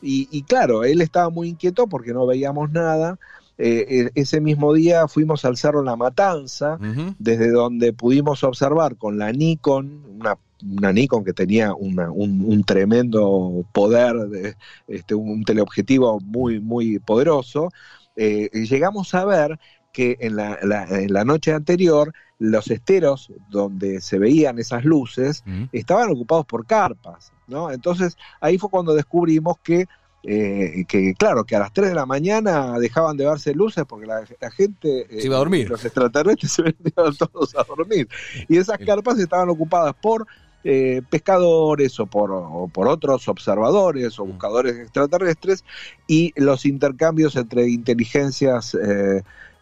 y, 0.00 0.42
claro, 0.44 0.84
él 0.84 1.00
estaba 1.00 1.30
muy 1.30 1.48
inquieto 1.48 1.88
porque 1.88 2.12
no 2.12 2.26
veíamos 2.26 2.70
nada. 2.70 3.18
Eh, 3.58 4.10
e, 4.14 4.20
ese 4.20 4.40
mismo 4.40 4.72
día 4.72 5.08
fuimos 5.08 5.44
al 5.44 5.56
Cerro 5.56 5.82
La 5.82 5.96
Matanza, 5.96 6.78
desde 7.18 7.50
donde 7.50 7.92
pudimos 7.92 8.44
observar 8.44 8.96
con 8.96 9.18
la 9.18 9.32
Nikon, 9.32 10.04
una 10.18 10.38
una 10.66 10.92
Nikon 10.92 11.24
que 11.24 11.32
tenía 11.32 11.72
un, 11.74 12.64
tremendo 12.64 13.64
poder, 13.72 14.16
de, 14.28 14.56
este, 14.88 15.14
un 15.14 15.44
teleobjetivo 15.44 16.20
muy, 16.20 16.60
muy 16.60 16.98
poderoso, 16.98 17.70
eh, 18.16 18.50
llegamos 18.52 19.14
a 19.14 19.24
ver 19.24 19.58
que 19.92 20.16
en 20.20 20.36
la, 20.36 20.58
en 20.60 21.12
la, 21.12 21.24
noche 21.24 21.52
anterior 21.52 22.12
los 22.38 22.70
esteros 22.70 23.32
donde 23.48 24.00
se 24.00 24.18
veían 24.18 24.58
esas 24.58 24.84
luces 24.84 25.42
estaban 25.72 26.10
ocupados 26.10 26.46
por 26.46 26.66
carpas, 26.66 27.32
¿no? 27.46 27.70
Entonces 27.70 28.16
ahí 28.40 28.58
fue 28.58 28.70
cuando 28.70 28.94
descubrimos 28.94 29.58
que 29.58 29.86
eh, 30.24 30.84
que 30.88 31.14
claro, 31.14 31.44
que 31.44 31.56
a 31.56 31.60
las 31.60 31.72
3 31.72 31.90
de 31.90 31.94
la 31.94 32.06
mañana 32.06 32.78
dejaban 32.78 33.16
de 33.16 33.24
verse 33.26 33.54
luces 33.54 33.84
porque 33.88 34.06
la, 34.06 34.26
gente... 34.50 35.06
se 35.08 35.26
iba 35.26 35.36
a 35.36 35.38
dormir. 35.38 35.66
Eh, 35.66 35.70
los 35.70 35.84
extraterrestres 35.84 36.52
se 36.52 36.62
venían 36.62 37.16
todos 37.16 37.54
a 37.56 37.64
dormir. 37.64 38.08
Y 38.48 38.56
esas 38.58 38.78
carpas 38.78 39.18
estaban 39.18 39.48
ocupadas 39.48 39.94
por 39.94 40.26
eh, 40.64 41.02
pescadores 41.08 41.98
o 42.00 42.06
por, 42.06 42.70
por, 42.72 42.88
otros 42.88 43.28
observadores 43.28 44.18
o 44.18 44.26
mm. 44.26 44.28
buscadores 44.28 44.76
extraterrestres 44.76 45.64
y 46.08 46.32
los 46.36 46.66
intercambios 46.66 47.36
entre 47.36 47.68
inteligencias 47.68 48.76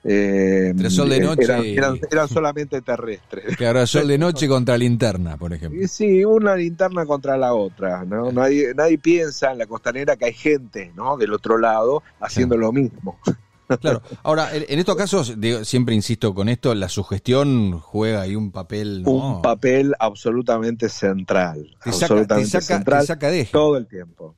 eh, 0.08 0.72
eh, 0.76 0.90
sol 0.90 1.08
de 1.08 1.20
noche 1.20 1.74
eran, 1.74 2.28
solamente 2.28 2.80
terrestres. 2.80 3.56
Que 3.58 3.66
ahora 3.66 3.86
sol 3.86 4.06
de 4.06 4.18
noche 4.18 4.46
contra 4.46 4.78
linterna, 4.78 5.36
por 5.36 5.52
ejemplo. 5.52 5.86
Sí, 5.88 6.24
una 6.24 6.54
linterna 6.54 7.04
contra 7.06 7.36
la 7.36 7.54
otra. 7.54 8.04
¿no? 8.04 8.30
Nadie, 8.30 8.72
nadie 8.74 8.98
piensa 8.98 9.52
en 9.52 9.58
la 9.58 9.66
costanera 9.66 10.16
que 10.16 10.26
hay 10.26 10.32
gente 10.32 10.92
¿no? 10.94 11.16
del 11.16 11.32
otro 11.32 11.58
lado 11.58 12.02
haciendo 12.20 12.56
lo 12.56 12.72
mismo. 12.72 13.18
Claro. 13.80 14.00
Ahora, 14.22 14.50
en 14.52 14.78
estos 14.78 14.94
casos, 14.94 15.34
siempre 15.64 15.92
insisto 15.92 16.32
con 16.32 16.48
esto, 16.48 16.72
la 16.76 16.88
sugestión 16.88 17.80
juega 17.80 18.22
ahí 18.22 18.36
un 18.36 18.52
papel. 18.52 19.02
Un 19.04 19.42
papel 19.42 19.92
absolutamente 19.98 20.88
central. 20.88 21.74
Te 21.82 21.90
absolutamente 21.90 22.48
saca, 22.48 22.64
central 22.64 23.06
saca 23.06 23.28
de 23.28 23.40
eje. 23.40 23.50
todo 23.50 23.76
el 23.76 23.88
tiempo. 23.88 24.36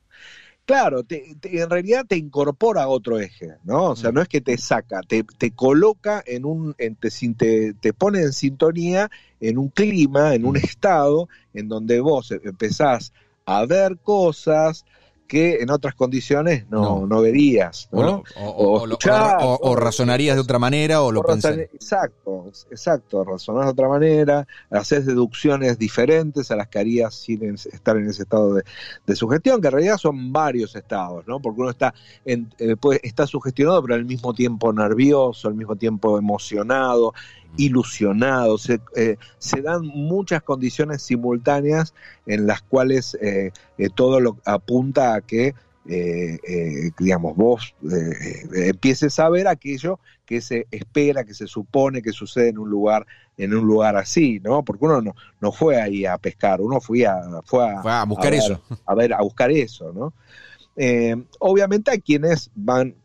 Claro, 0.69 1.03
en 1.09 1.69
realidad 1.71 2.05
te 2.07 2.15
incorpora 2.15 2.83
a 2.83 2.87
otro 2.89 3.19
eje, 3.19 3.55
¿no? 3.63 3.85
O 3.85 3.95
sea, 3.95 4.11
mm. 4.11 4.13
no 4.13 4.21
es 4.21 4.27
que 4.27 4.39
te 4.39 4.55
saca, 4.59 5.01
te, 5.01 5.23
te 5.23 5.49
coloca 5.49 6.23
en 6.23 6.45
un, 6.45 6.75
te, 6.75 7.73
te, 7.73 7.91
pone 7.91 8.21
en 8.21 8.33
sintonía 8.33 9.09
en 9.39 9.57
un 9.57 9.69
clima, 9.69 10.35
en 10.35 10.45
un 10.45 10.53
mm. 10.53 10.57
estado 10.57 11.27
en 11.55 11.69
donde 11.69 12.01
vos 12.01 12.29
empezás 12.43 13.13
a 13.45 13.65
ver 13.65 13.97
cosas, 13.97 14.85
que 15.29 15.61
en 15.61 15.69
otras 15.69 15.93
condiciones 15.93 16.65
no, 16.71 17.05
no. 17.05 17.21
verías. 17.21 17.87
¿no? 17.91 18.23
o, 18.35 19.75
razonarías 19.75 20.35
de 20.35 20.41
otra 20.41 20.57
manera 20.57 21.03
o 21.03 21.11
lo 21.11 21.21
pensás. 21.21 21.55
Exacto, 21.55 22.47
exacto, 22.71 23.23
razonás 23.23 23.65
de 23.65 23.71
otra 23.71 23.87
manera, 23.87 24.47
haces 24.71 25.05
deducciones 25.05 25.77
diferentes 25.77 26.49
a 26.49 26.55
las 26.55 26.67
que 26.67 26.79
harías 26.79 27.13
sin 27.13 27.43
estar 27.53 27.95
en 27.95 28.09
ese 28.09 28.23
estado 28.23 28.55
de, 28.55 28.63
de 29.05 29.15
sugestión, 29.15 29.61
que 29.61 29.67
en 29.67 29.73
realidad 29.73 29.97
son 29.97 30.33
varios 30.33 30.75
estados, 30.75 31.27
¿no? 31.27 31.39
porque 31.39 31.61
uno 31.61 31.69
está, 31.69 31.93
en, 32.25 32.51
eh, 32.57 32.75
está 33.03 33.27
sugestionado, 33.27 33.83
pero 33.83 33.93
al 33.93 34.05
mismo 34.05 34.33
tiempo 34.33 34.73
nervioso, 34.73 35.47
al 35.47 35.53
mismo 35.53 35.75
tiempo 35.75 36.17
emocionado, 36.17 37.13
ilusionado, 37.57 38.57
se, 38.57 38.79
eh, 38.95 39.17
se, 39.37 39.61
dan 39.61 39.85
muchas 39.85 40.41
condiciones 40.43 41.01
simultáneas 41.01 41.93
en 42.25 42.47
las 42.47 42.61
cuales 42.61 43.17
eh, 43.21 43.51
eh, 43.77 43.89
todo 43.93 44.19
lo 44.19 44.37
apunta 44.45 45.15
a 45.15 45.21
que, 45.21 45.53
digamos, 46.99 47.35
vos 47.35 47.73
empieces 48.53 49.17
a 49.17 49.27
ver 49.29 49.47
aquello 49.47 49.99
que 50.25 50.39
se 50.39 50.67
espera, 50.69 51.23
que 51.23 51.33
se 51.33 51.47
supone 51.47 52.03
que 52.03 52.11
sucede 52.11 52.49
en 52.49 52.59
un 52.59 52.69
lugar, 52.69 53.07
en 53.37 53.55
un 53.55 53.65
lugar 53.65 53.95
así, 53.95 54.39
¿no? 54.43 54.63
Porque 54.63 54.85
uno 54.85 55.01
no, 55.01 55.15
no 55.41 55.51
fue 55.51 55.81
ahí 55.81 56.05
a 56.05 56.19
pescar, 56.19 56.61
uno 56.61 56.79
fue 56.79 57.07
a, 57.07 57.41
fue 57.43 57.63
a, 57.63 58.03
buscar 58.05 58.35
eso. 58.35 58.61
A 58.85 58.93
ver, 58.93 59.13
a 59.13 59.21
buscar 59.21 59.49
eso, 59.49 59.91
¿no? 59.91 60.13
Eh, 60.81 61.13
obviamente 61.39 61.91
hay 61.91 61.99
quienes 61.99 62.51
van 62.55 62.95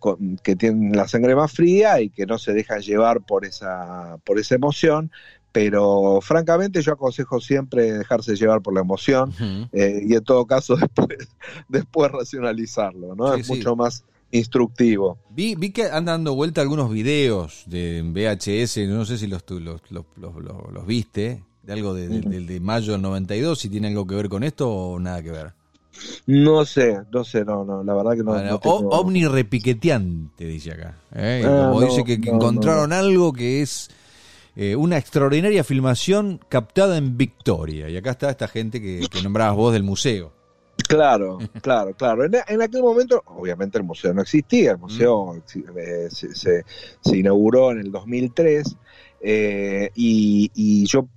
que 0.45 0.55
tienen 0.55 0.93
la 0.93 1.09
sangre 1.09 1.35
más 1.35 1.51
fría 1.51 2.01
y 2.01 2.09
que 2.09 2.25
no 2.25 2.39
se 2.39 2.53
dejan 2.53 2.83
llevar 2.83 3.23
por 3.23 3.45
esa, 3.45 4.17
por 4.25 4.39
esa 4.39 4.55
emoción, 4.55 5.11
pero 5.51 6.21
francamente 6.23 6.83
yo 6.83 6.93
aconsejo 6.93 7.41
siempre 7.41 7.93
dejarse 7.93 8.37
llevar 8.37 8.63
por 8.63 8.75
la 8.75 8.83
emoción 8.83 9.35
eh, 9.73 10.05
y 10.07 10.15
en 10.15 10.23
todo 10.23 10.47
caso 10.47 10.77
después, 10.81 11.29
después 11.69 12.13
racionalizarlo, 12.13 13.17
¿no? 13.17 13.35
es 13.35 13.49
mucho 13.49 13.75
más 13.75 14.05
instructivo. 14.31 15.19
Vi, 15.31 15.57
vi 15.57 15.71
que 15.71 15.87
andan 15.87 16.05
dando 16.05 16.37
vuelta 16.37 16.61
algunos 16.61 16.93
videos 16.93 17.65
de 17.67 18.03
VHS, 18.05 18.89
no 18.89 19.05
sé 19.05 19.19
si 19.19 19.27
los, 19.27 19.43
los, 19.51 19.83
los, 19.91 20.07
los, 20.17 20.87
viste, 20.87 21.43
de 21.65 21.73
algo 21.73 21.93
de, 21.93 22.09
de 22.09 22.61
mayo 22.61 22.93
del 22.93 23.03
92, 23.03 23.59
si 23.59 23.69
tiene 23.69 23.89
algo 23.89 24.07
que 24.07 24.15
ver 24.15 24.29
con 24.29 24.45
esto 24.45 24.71
o 24.71 25.01
nada 25.01 25.21
que 25.25 25.33
ver. 25.33 25.64
No 26.27 26.65
sé, 26.65 26.99
no 27.13 27.25
sé, 27.25 27.45
no, 27.45 27.65
no, 27.65 27.83
la 27.85 27.95
verdad 27.95 28.13
que 28.13 28.23
no. 28.25 28.33
Ovni 28.63 29.27
repiqueteante, 29.27 30.45
dice 30.45 30.73
acá. 30.73 30.97
¿eh? 31.15 31.43
Ah, 31.47 31.71
como 31.71 31.81
dice 31.83 32.05
que, 32.05 32.15
encontraron 32.15 32.93
algo 32.93 33.33
que 33.33 33.63
es 33.63 33.91
eh, 34.57 34.77
una 34.77 34.99
extraordinaria 34.99 35.65
filmación 35.65 36.41
captada 36.49 36.97
en 36.97 37.17
Victoria. 37.17 37.89
Y 37.89 37.97
acá 37.97 38.13
está 38.13 38.31
esta 38.31 38.49
gente 38.49 38.81
que, 38.81 39.07
que 39.11 39.23
nombrabas 39.23 39.57
vos 39.57 39.73
del 39.73 39.83
museo. 39.83 40.33
Claro, 40.89 41.39
claro, 41.63 41.95
claro. 41.95 42.25
En, 42.25 42.63
aquel 42.63 42.83
momento, 42.83 43.23
obviamente 43.27 43.79
el 43.79 43.85
museo 43.85 44.13
no 44.13 44.23
existía, 44.23 44.73
el 44.73 44.79
museo 44.79 45.35
mm. 45.35 45.79
eh, 45.79 46.09
se, 46.11 46.35
se, 46.35 47.17
inauguró 47.17 47.71
en 47.71 47.79
el 47.79 47.93
2003 47.93 48.77
y, 49.23 50.51
y 50.55 50.87
yo 50.87 51.09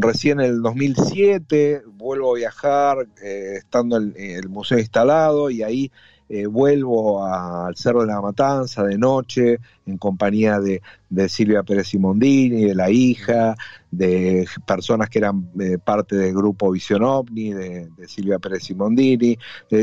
recién 0.00 0.40
en 0.40 0.46
el 0.46 0.62
2007 0.62 1.82
vuelvo 1.96 2.32
a 2.32 2.38
viajar 2.38 3.06
eh, 3.22 3.54
estando 3.58 3.96
el, 3.96 4.14
el, 4.16 4.48
museo 4.48 4.78
instalado 4.78 5.50
y 5.50 5.62
ahí 5.62 5.90
eh, 6.26 6.46
vuelvo 6.46 7.22
al 7.22 7.76
Cerro 7.76 8.00
de 8.00 8.06
la 8.06 8.20
Matanza 8.22 8.82
de 8.82 8.96
noche 8.96 9.58
en 9.84 9.98
compañía 9.98 10.58
de, 10.58 10.80
Silvia 11.28 11.62
Pérez 11.62 11.88
Simondini, 11.88 12.64
de 12.64 12.74
la 12.74 12.90
hija, 12.90 13.54
de 13.90 14.48
personas 14.66 15.10
que 15.10 15.18
eran 15.18 15.50
eh, 15.60 15.76
parte 15.76 16.16
del 16.16 16.34
grupo 16.34 16.72
Visión 16.72 17.02
OVNI, 17.02 17.52
de, 17.52 17.88
Silvia 18.08 18.38
Pérez 18.38 18.64
Simondini. 18.64 19.38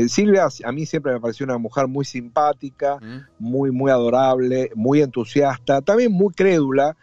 Silvia 0.08 0.48
a 0.64 0.72
mí 0.72 0.84
siempre 0.84 1.12
me 1.12 1.20
pareció 1.20 1.44
una 1.44 1.58
mujer 1.58 1.86
muy 1.86 2.04
simpática, 2.04 2.98
muy, 3.38 3.70
muy 3.70 3.90
adorable, 3.92 4.70
muy 4.74 5.00
entusiasta, 5.00 5.80
también 5.80 6.10
muy 6.10 6.34
crédula, 6.34 6.96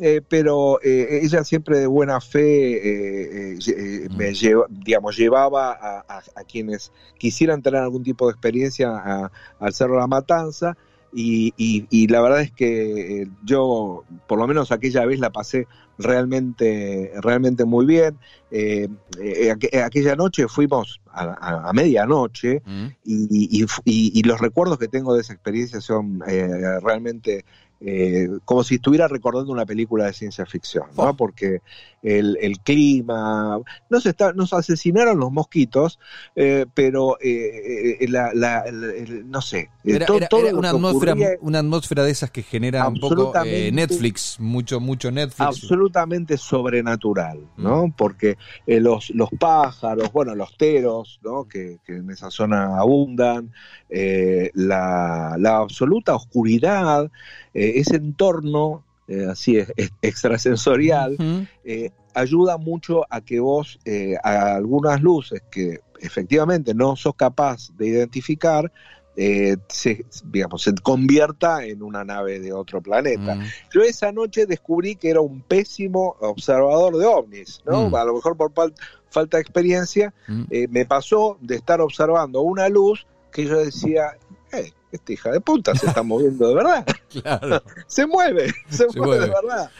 eh, 0.00 0.22
pero 0.26 0.80
eh, 0.80 1.20
ella 1.22 1.42
siempre 1.42 1.78
de 1.78 1.86
buena 1.88 2.20
fe 2.20 3.54
eh, 3.54 4.08
me 4.16 4.32
lleva, 4.32 4.66
digamos, 4.70 5.16
llevaba 5.16 6.04
a, 6.08 6.44
quienes 6.44 6.92
quisieran 7.18 7.62
tener 7.62 7.82
algún 7.82 8.04
tipo 8.04 8.26
de 8.26 8.32
experiencia 8.32 9.30
al 9.58 9.72
Cerro 9.72 9.98
La 9.98 10.06
Matanza 10.06 10.76
y, 11.12 11.52
y, 11.56 12.06
la 12.08 12.20
verdad 12.20 12.42
es 12.42 12.52
que 12.52 13.26
yo, 13.42 14.04
por 14.28 14.38
lo 14.38 14.46
menos 14.46 14.70
aquella 14.70 15.04
vez 15.04 15.18
la 15.18 15.30
pasé 15.30 15.66
realmente, 15.96 17.10
realmente 17.20 17.64
muy 17.64 17.86
bien. 17.86 18.18
aquella 19.50 20.14
noche 20.16 20.46
fuimos 20.48 21.00
a, 21.10 21.72
medianoche 21.72 22.62
mm. 22.64 22.86
y, 23.04 23.66
y, 23.84 24.22
los 24.22 24.40
recuerdos 24.40 24.78
que 24.78 24.86
tengo 24.86 25.14
de 25.14 25.22
esa 25.22 25.32
experiencia 25.32 25.80
son 25.80 26.20
realmente 26.20 27.44
eh, 27.80 28.28
como 28.44 28.64
si 28.64 28.76
estuviera 28.76 29.06
recordando 29.06 29.52
una 29.52 29.64
película 29.64 30.06
de 30.06 30.12
ciencia 30.12 30.44
ficción, 30.46 30.86
¿no? 30.96 31.16
Porque 31.16 31.60
el, 32.02 32.36
el, 32.40 32.60
clima, 32.60 33.60
está, 34.04 34.32
nos 34.32 34.52
asesinaron 34.52 35.18
los 35.18 35.32
mosquitos, 35.32 35.98
eh, 36.36 36.66
pero 36.74 37.18
eh, 37.20 38.04
la, 38.08 38.32
la, 38.34 38.64
no 39.24 39.40
sé, 39.40 39.70
era, 39.84 40.06
una, 40.52 40.70
atmósfera, 40.70 41.14
una 41.40 41.58
atmósfera 41.60 42.04
de 42.04 42.10
esas 42.10 42.30
que 42.30 42.42
generan 42.42 42.94
un 42.94 43.00
poco 43.00 43.32
Netflix, 43.44 44.38
mucho, 44.38 44.80
mucho 44.80 45.10
Netflix. 45.10 45.40
absolutamente 45.40 46.36
sobrenatural, 46.36 47.40
¿no? 47.56 47.92
Porque 47.96 48.36
eh, 48.66 48.80
los, 48.80 49.10
los 49.10 49.30
pájaros, 49.38 50.12
bueno, 50.12 50.34
los 50.34 50.56
teros, 50.56 51.18
¿no? 51.22 51.44
Que, 51.44 51.78
en 51.86 52.10
esa 52.10 52.30
zona 52.30 52.78
abundan, 52.78 53.52
la, 53.88 55.34
absoluta 55.58 56.14
oscuridad, 56.14 57.10
ese 57.58 57.96
entorno 57.96 58.84
así 59.30 59.56
es, 59.56 59.72
extrasensorial, 60.02 61.16
ayuda 62.14 62.58
mucho 62.58 63.06
a 63.08 63.22
que 63.22 63.40
vos 63.40 63.78
a 64.22 64.54
algunas 64.54 65.00
luces 65.00 65.42
que 65.50 65.80
efectivamente 66.00 66.74
no 66.74 66.96
sos 66.96 67.14
capaz 67.14 67.70
de 67.76 67.88
identificar, 67.88 68.70
eh, 69.16 69.56
se, 69.68 70.04
digamos, 70.26 70.62
se 70.62 70.72
convierta 70.74 71.64
en 71.64 71.82
una 71.82 72.04
nave 72.04 72.38
de 72.38 72.52
otro 72.52 72.80
planeta. 72.80 73.34
Mm. 73.34 73.42
Yo 73.72 73.82
esa 73.82 74.12
noche 74.12 74.46
descubrí 74.46 74.94
que 74.94 75.10
era 75.10 75.20
un 75.20 75.40
pésimo 75.40 76.16
observador 76.20 76.96
de 76.96 77.06
ovnis, 77.06 77.60
¿no? 77.66 77.90
Mm. 77.90 77.94
A 77.96 78.04
lo 78.04 78.14
mejor 78.14 78.36
por 78.36 78.52
falta 79.10 79.36
de 79.36 79.40
experiencia, 79.40 80.14
mm. 80.28 80.42
eh, 80.50 80.68
me 80.68 80.86
pasó 80.86 81.36
de 81.40 81.56
estar 81.56 81.80
observando 81.80 82.42
una 82.42 82.68
luz 82.68 83.06
que 83.32 83.44
yo 83.44 83.58
decía, 83.58 84.16
eh, 84.52 84.72
esta 84.92 85.12
hija 85.12 85.32
de 85.32 85.40
puta 85.40 85.74
se 85.74 85.86
está 85.86 86.02
moviendo 86.04 86.48
de 86.48 86.54
verdad. 86.54 86.86
se 87.86 88.06
mueve, 88.06 88.52
se, 88.68 88.86
mueve, 88.94 89.26
de 89.26 89.30
verdad. 89.30 89.70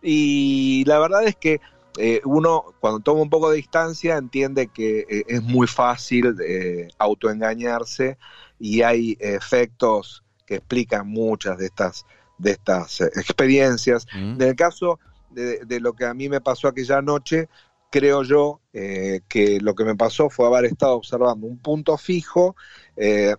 Y 0.00 0.84
la 0.86 0.98
verdad 0.98 1.24
es 1.24 1.36
que 1.36 1.60
eh, 1.98 2.20
uno 2.24 2.64
cuando 2.80 3.00
toma 3.00 3.22
un 3.22 3.30
poco 3.30 3.50
de 3.50 3.56
distancia 3.56 4.16
entiende 4.16 4.68
que 4.68 5.24
es 5.28 5.42
muy 5.42 5.66
fácil 5.66 6.36
autoengañarse 6.98 8.18
y 8.58 8.82
hay 8.82 9.16
efectos 9.18 10.22
que 10.46 10.56
explican 10.56 11.08
muchas 11.08 11.58
de 11.58 11.66
estas, 11.66 12.06
de 12.38 12.52
estas 12.52 13.00
eh, 13.00 13.10
experiencias. 13.16 14.06
En 14.14 14.40
el 14.40 14.54
caso 14.54 15.00
de, 15.30 15.80
lo 15.80 15.94
que 15.94 16.04
a 16.04 16.14
mí 16.14 16.28
me 16.28 16.40
pasó 16.40 16.68
aquella 16.68 17.02
noche, 17.02 17.48
creo 17.90 18.22
yo 18.22 18.60
eh, 18.72 19.20
que 19.28 19.60
lo 19.60 19.74
que 19.74 19.84
me 19.84 19.96
pasó 19.96 20.30
fue 20.30 20.46
haber 20.46 20.66
estado 20.66 20.94
observando 20.94 21.46
un 21.46 21.58
punto 21.58 21.96
fijo, 21.98 22.54
eh, 22.96 23.34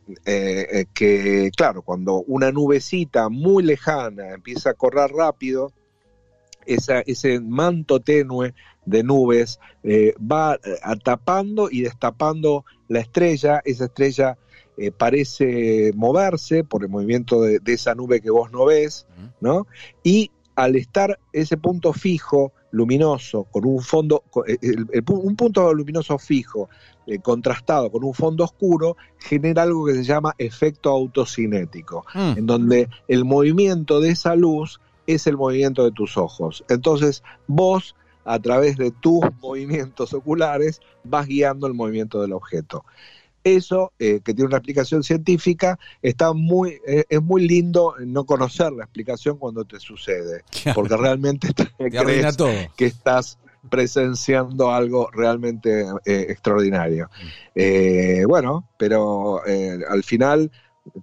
que 0.93 1.51
claro, 1.55 1.81
cuando 1.81 2.23
una 2.23 2.51
nubecita 2.51 3.29
muy 3.29 3.63
lejana 3.63 4.33
empieza 4.33 4.71
a 4.71 4.73
correr 4.73 5.11
rápido, 5.11 5.71
esa, 6.65 7.01
ese 7.01 7.39
manto 7.39 7.99
tenue 7.99 8.53
de 8.85 9.03
nubes 9.03 9.59
va 10.19 10.57
tapando 11.03 11.69
y 11.69 11.81
destapando 11.81 12.65
la 12.87 12.99
estrella, 12.99 13.61
esa 13.65 13.85
estrella 13.85 14.37
eh, 14.75 14.91
parece 14.91 15.91
moverse 15.93 16.63
por 16.63 16.83
el 16.83 16.89
movimiento 16.89 17.41
de, 17.41 17.59
esa 17.67 17.93
nube 17.93 18.21
que 18.21 18.31
vos 18.31 18.51
no 18.51 18.65
ves, 18.65 19.05
¿no? 19.39 19.67
Y 20.01 20.31
al 20.55 20.75
estar 20.75 21.19
ese 21.31 21.57
punto 21.57 21.93
fijo, 21.93 22.53
luminoso, 22.71 23.43
con 23.51 23.65
un 23.65 23.81
fondo, 23.81 24.23
eh, 24.47 24.57
un 25.07 25.35
punto 25.35 25.71
luminoso 25.75 26.17
fijo, 26.17 26.69
eh, 27.05 27.19
contrastado 27.19 27.91
con 27.91 28.03
un 28.03 28.13
fondo 28.13 28.43
oscuro, 28.43 28.97
genera 29.17 29.63
algo 29.63 29.85
que 29.85 29.93
se 29.95 30.03
llama 30.03 30.35
efecto 30.37 30.89
autocinético, 30.89 32.05
mm. 32.13 32.37
en 32.37 32.45
donde 32.45 32.89
el 33.07 33.25
movimiento 33.25 33.99
de 33.99 34.11
esa 34.11 34.35
luz 34.35 34.79
es 35.07 35.27
el 35.27 35.37
movimiento 35.37 35.83
de 35.83 35.91
tus 35.91 36.17
ojos. 36.17 36.63
Entonces, 36.69 37.23
vos, 37.47 37.95
a 38.25 38.39
través 38.39 38.77
de 38.77 38.91
tus 38.91 39.21
movimientos 39.41 40.13
oculares, 40.13 40.81
vas 41.03 41.27
guiando 41.27 41.67
el 41.67 41.73
movimiento 41.73 42.21
del 42.21 42.33
objeto. 42.33 42.85
Eso, 43.43 43.91
eh, 43.99 44.21
que 44.23 44.33
tiene 44.33 44.47
una 44.47 44.57
explicación 44.57 45.03
científica, 45.03 45.77
está 46.01 46.31
muy, 46.31 46.79
eh, 46.87 47.03
es 47.09 47.21
muy 47.21 47.45
lindo 47.45 47.95
no 47.99 48.25
conocer 48.25 48.71
la 48.71 48.85
explicación 48.85 49.37
cuando 49.37 49.65
te 49.65 49.81
sucede, 49.81 50.43
porque 50.73 50.95
realmente 50.95 51.49
te, 51.53 51.67
crees 51.91 52.37
que 52.77 52.85
estás 52.85 53.37
presenciando 53.69 54.71
algo 54.71 55.09
realmente 55.11 55.85
eh, 56.05 56.25
extraordinario. 56.29 57.09
Mm. 57.55 58.27
bueno, 58.27 58.67
pero 58.77 59.41
al 59.89 60.03
final, 60.03 60.51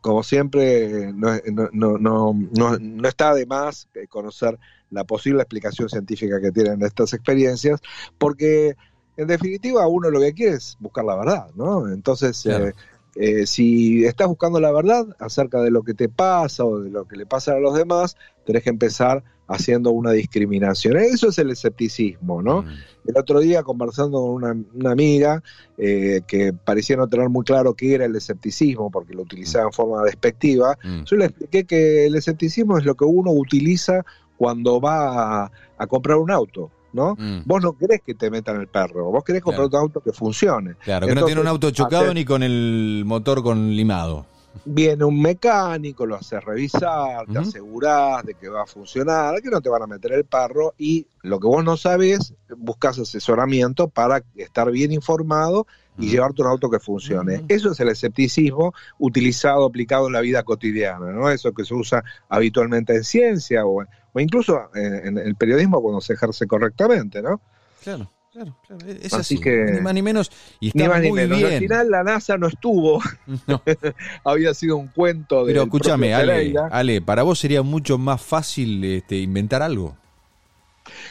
como 0.00 0.22
siempre, 0.22 1.12
no, 1.12 1.38
no, 1.72 1.98
no, 1.98 2.34
no, 2.34 3.08
está 3.08 3.34
de 3.34 3.46
más 3.46 3.88
conocer 4.08 4.58
la 4.90 5.04
posible 5.04 5.42
explicación 5.42 5.88
científica 5.88 6.40
que 6.40 6.52
tienen 6.52 6.82
estas 6.82 7.12
experiencias, 7.14 7.80
porque 8.18 8.76
en 9.16 9.26
definitiva 9.26 9.86
uno 9.86 10.10
lo 10.10 10.20
que 10.20 10.32
quiere 10.32 10.56
es 10.56 10.76
buscar 10.80 11.04
la 11.04 11.16
verdad, 11.16 11.50
¿no? 11.54 11.88
Entonces, 11.88 12.44
eh, 12.46 12.72
eh, 13.16 13.46
si 13.46 14.04
estás 14.04 14.28
buscando 14.28 14.60
la 14.60 14.72
verdad 14.72 15.06
acerca 15.18 15.60
de 15.62 15.70
lo 15.70 15.82
que 15.82 15.94
te 15.94 16.08
pasa 16.08 16.64
o 16.64 16.80
de 16.80 16.90
lo 16.90 17.06
que 17.06 17.16
le 17.16 17.26
pasa 17.26 17.52
a 17.54 17.60
los 17.60 17.74
demás, 17.74 18.16
tenés 18.44 18.62
que 18.62 18.70
empezar 18.70 19.24
haciendo 19.48 19.90
una 19.90 20.12
discriminación. 20.12 20.96
Eso 20.96 21.28
es 21.28 21.38
el 21.38 21.50
escepticismo, 21.50 22.40
¿no? 22.40 22.62
Mm. 22.62 22.68
El 23.08 23.18
otro 23.18 23.40
día 23.40 23.64
conversando 23.64 24.20
con 24.20 24.64
una, 24.72 24.90
amiga 24.92 25.42
eh, 25.76 26.20
que 26.26 26.52
parecía 26.52 26.96
no 26.96 27.08
tener 27.08 27.28
muy 27.28 27.44
claro 27.44 27.74
qué 27.74 27.94
era 27.94 28.04
el 28.04 28.14
escepticismo 28.14 28.90
porque 28.90 29.14
lo 29.14 29.22
utilizaba 29.22 29.66
en 29.66 29.72
forma 29.72 30.04
despectiva, 30.04 30.78
mm. 30.84 31.02
yo 31.02 31.16
le 31.16 31.24
expliqué 31.24 31.64
que 31.64 32.06
el 32.06 32.14
escepticismo 32.14 32.78
es 32.78 32.84
lo 32.84 32.94
que 32.94 33.04
uno 33.04 33.32
utiliza 33.32 34.04
cuando 34.36 34.80
va 34.80 35.50
a 35.76 35.86
comprar 35.88 36.18
un 36.18 36.30
auto. 36.30 36.70
¿No? 36.92 37.14
Mm. 37.18 37.42
Vos 37.44 37.62
no 37.62 37.76
querés 37.76 38.00
que 38.02 38.14
te 38.14 38.30
metan 38.30 38.60
el 38.60 38.68
perro, 38.68 39.10
vos 39.10 39.24
querés 39.24 39.42
comprar 39.42 39.66
un 39.66 39.76
auto 39.76 40.00
que 40.00 40.12
funcione. 40.12 40.74
Claro, 40.82 41.06
que 41.06 41.14
no 41.14 41.24
tiene 41.24 41.40
un 41.40 41.48
auto 41.48 41.70
chocado 41.70 42.12
ni 42.14 42.24
con 42.24 42.42
el 42.42 43.02
motor 43.06 43.42
con 43.42 43.74
limado. 43.74 44.26
Viene 44.64 45.04
un 45.04 45.20
mecánico, 45.20 46.04
lo 46.06 46.16
hace 46.16 46.40
revisar, 46.40 47.24
te 47.32 47.38
asegurás 47.38 48.24
de 48.24 48.34
que 48.34 48.48
va 48.48 48.62
a 48.62 48.66
funcionar, 48.66 49.40
que 49.40 49.48
no 49.48 49.60
te 49.60 49.68
van 49.68 49.82
a 49.82 49.86
meter 49.86 50.12
el 50.12 50.24
perro 50.24 50.74
y 50.76 51.06
lo 51.22 51.38
que 51.38 51.46
vos 51.46 51.62
no 51.62 51.76
sabes, 51.76 52.34
buscas 52.56 52.98
asesoramiento 52.98 53.88
para 53.88 54.22
estar 54.36 54.70
bien 54.72 54.92
informado 54.92 55.66
y 55.98 56.08
llevarte 56.08 56.42
un 56.42 56.48
auto 56.48 56.70
que 56.70 56.80
funcione. 56.80 57.44
Eso 57.48 57.72
es 57.72 57.80
el 57.80 57.88
escepticismo 57.88 58.74
utilizado, 58.98 59.64
aplicado 59.64 60.06
en 60.06 60.14
la 60.14 60.20
vida 60.20 60.42
cotidiana, 60.42 61.12
¿no? 61.12 61.30
Eso 61.30 61.52
que 61.52 61.64
se 61.64 61.74
usa 61.74 62.02
habitualmente 62.28 62.96
en 62.96 63.04
ciencia 63.04 63.64
o 63.66 63.82
o 64.12 64.20
incluso 64.20 64.70
en, 64.74 65.18
el 65.18 65.34
periodismo 65.36 65.80
cuando 65.82 66.00
se 66.00 66.14
ejerce 66.14 66.46
correctamente, 66.46 67.22
¿no? 67.22 67.40
Claro. 67.82 68.10
Claro, 68.32 68.56
claro, 68.64 68.86
es 68.86 69.12
así, 69.12 69.40
que 69.40 69.50
ni 69.72 69.80
más 69.80 69.92
ni 69.92 70.02
menos 70.02 70.30
y 70.60 70.68
está 70.68 71.00
muy 71.00 71.26
bien. 71.26 71.32
Al 71.32 71.58
final 71.58 71.90
la 71.90 72.04
NASA 72.04 72.38
no 72.38 72.46
estuvo, 72.46 73.02
había 74.24 74.54
sido 74.54 74.76
un 74.76 74.86
cuento 74.86 75.44
de. 75.44 75.52
Pero 75.52 75.64
escúchame, 75.64 76.14
Ale, 76.14 76.54
Ale, 76.70 77.02
para 77.02 77.24
vos 77.24 77.40
sería 77.40 77.62
mucho 77.62 77.98
más 77.98 78.22
fácil 78.22 78.84
este, 78.84 79.16
inventar 79.16 79.62
algo. 79.62 79.96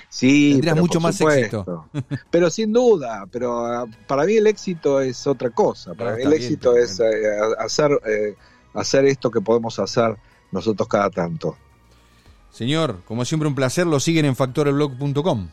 Sí, 0.07 0.51
tendrías 0.53 0.77
mucho 0.77 0.99
más 0.99 1.19
éxito. 1.21 1.89
pero 2.31 2.49
sin 2.49 2.73
duda, 2.73 3.25
pero 3.31 3.65
ah, 3.65 3.85
para 4.07 4.25
mí 4.25 4.35
el 4.35 4.47
éxito 4.47 5.01
es 5.01 5.27
otra 5.27 5.49
cosa. 5.49 5.93
Para 5.93 6.15
mí 6.15 6.23
el 6.23 6.33
éxito 6.33 6.75
es 6.75 6.99
eh, 6.99 7.05
hacer, 7.59 7.91
eh, 8.05 8.35
hacer 8.73 9.05
esto 9.05 9.29
que 9.29 9.41
podemos 9.41 9.77
hacer 9.79 10.15
nosotros 10.51 10.87
cada 10.87 11.09
tanto. 11.09 11.57
Señor, 12.51 13.01
como 13.05 13.25
siempre 13.25 13.47
un 13.47 13.55
placer, 13.55 13.87
lo 13.87 13.99
siguen 13.99 14.25
en 14.25 14.35
factoreblog.com. 14.35 15.49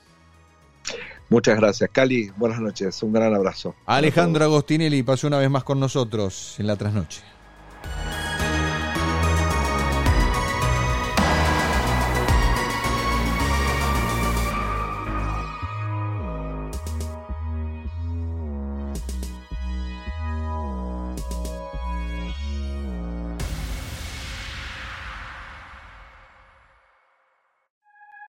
Muchas 1.28 1.56
gracias, 1.56 1.90
Cali. 1.92 2.30
Buenas 2.36 2.60
noches, 2.60 3.02
un 3.02 3.12
gran 3.12 3.34
abrazo. 3.34 3.74
Alejandro 3.86 4.44
Agostinelli 4.44 5.02
pasó 5.02 5.26
una 5.26 5.38
vez 5.38 5.50
más 5.50 5.64
con 5.64 5.80
nosotros 5.80 6.54
en 6.58 6.68
la 6.68 6.76
trasnoche. 6.76 7.22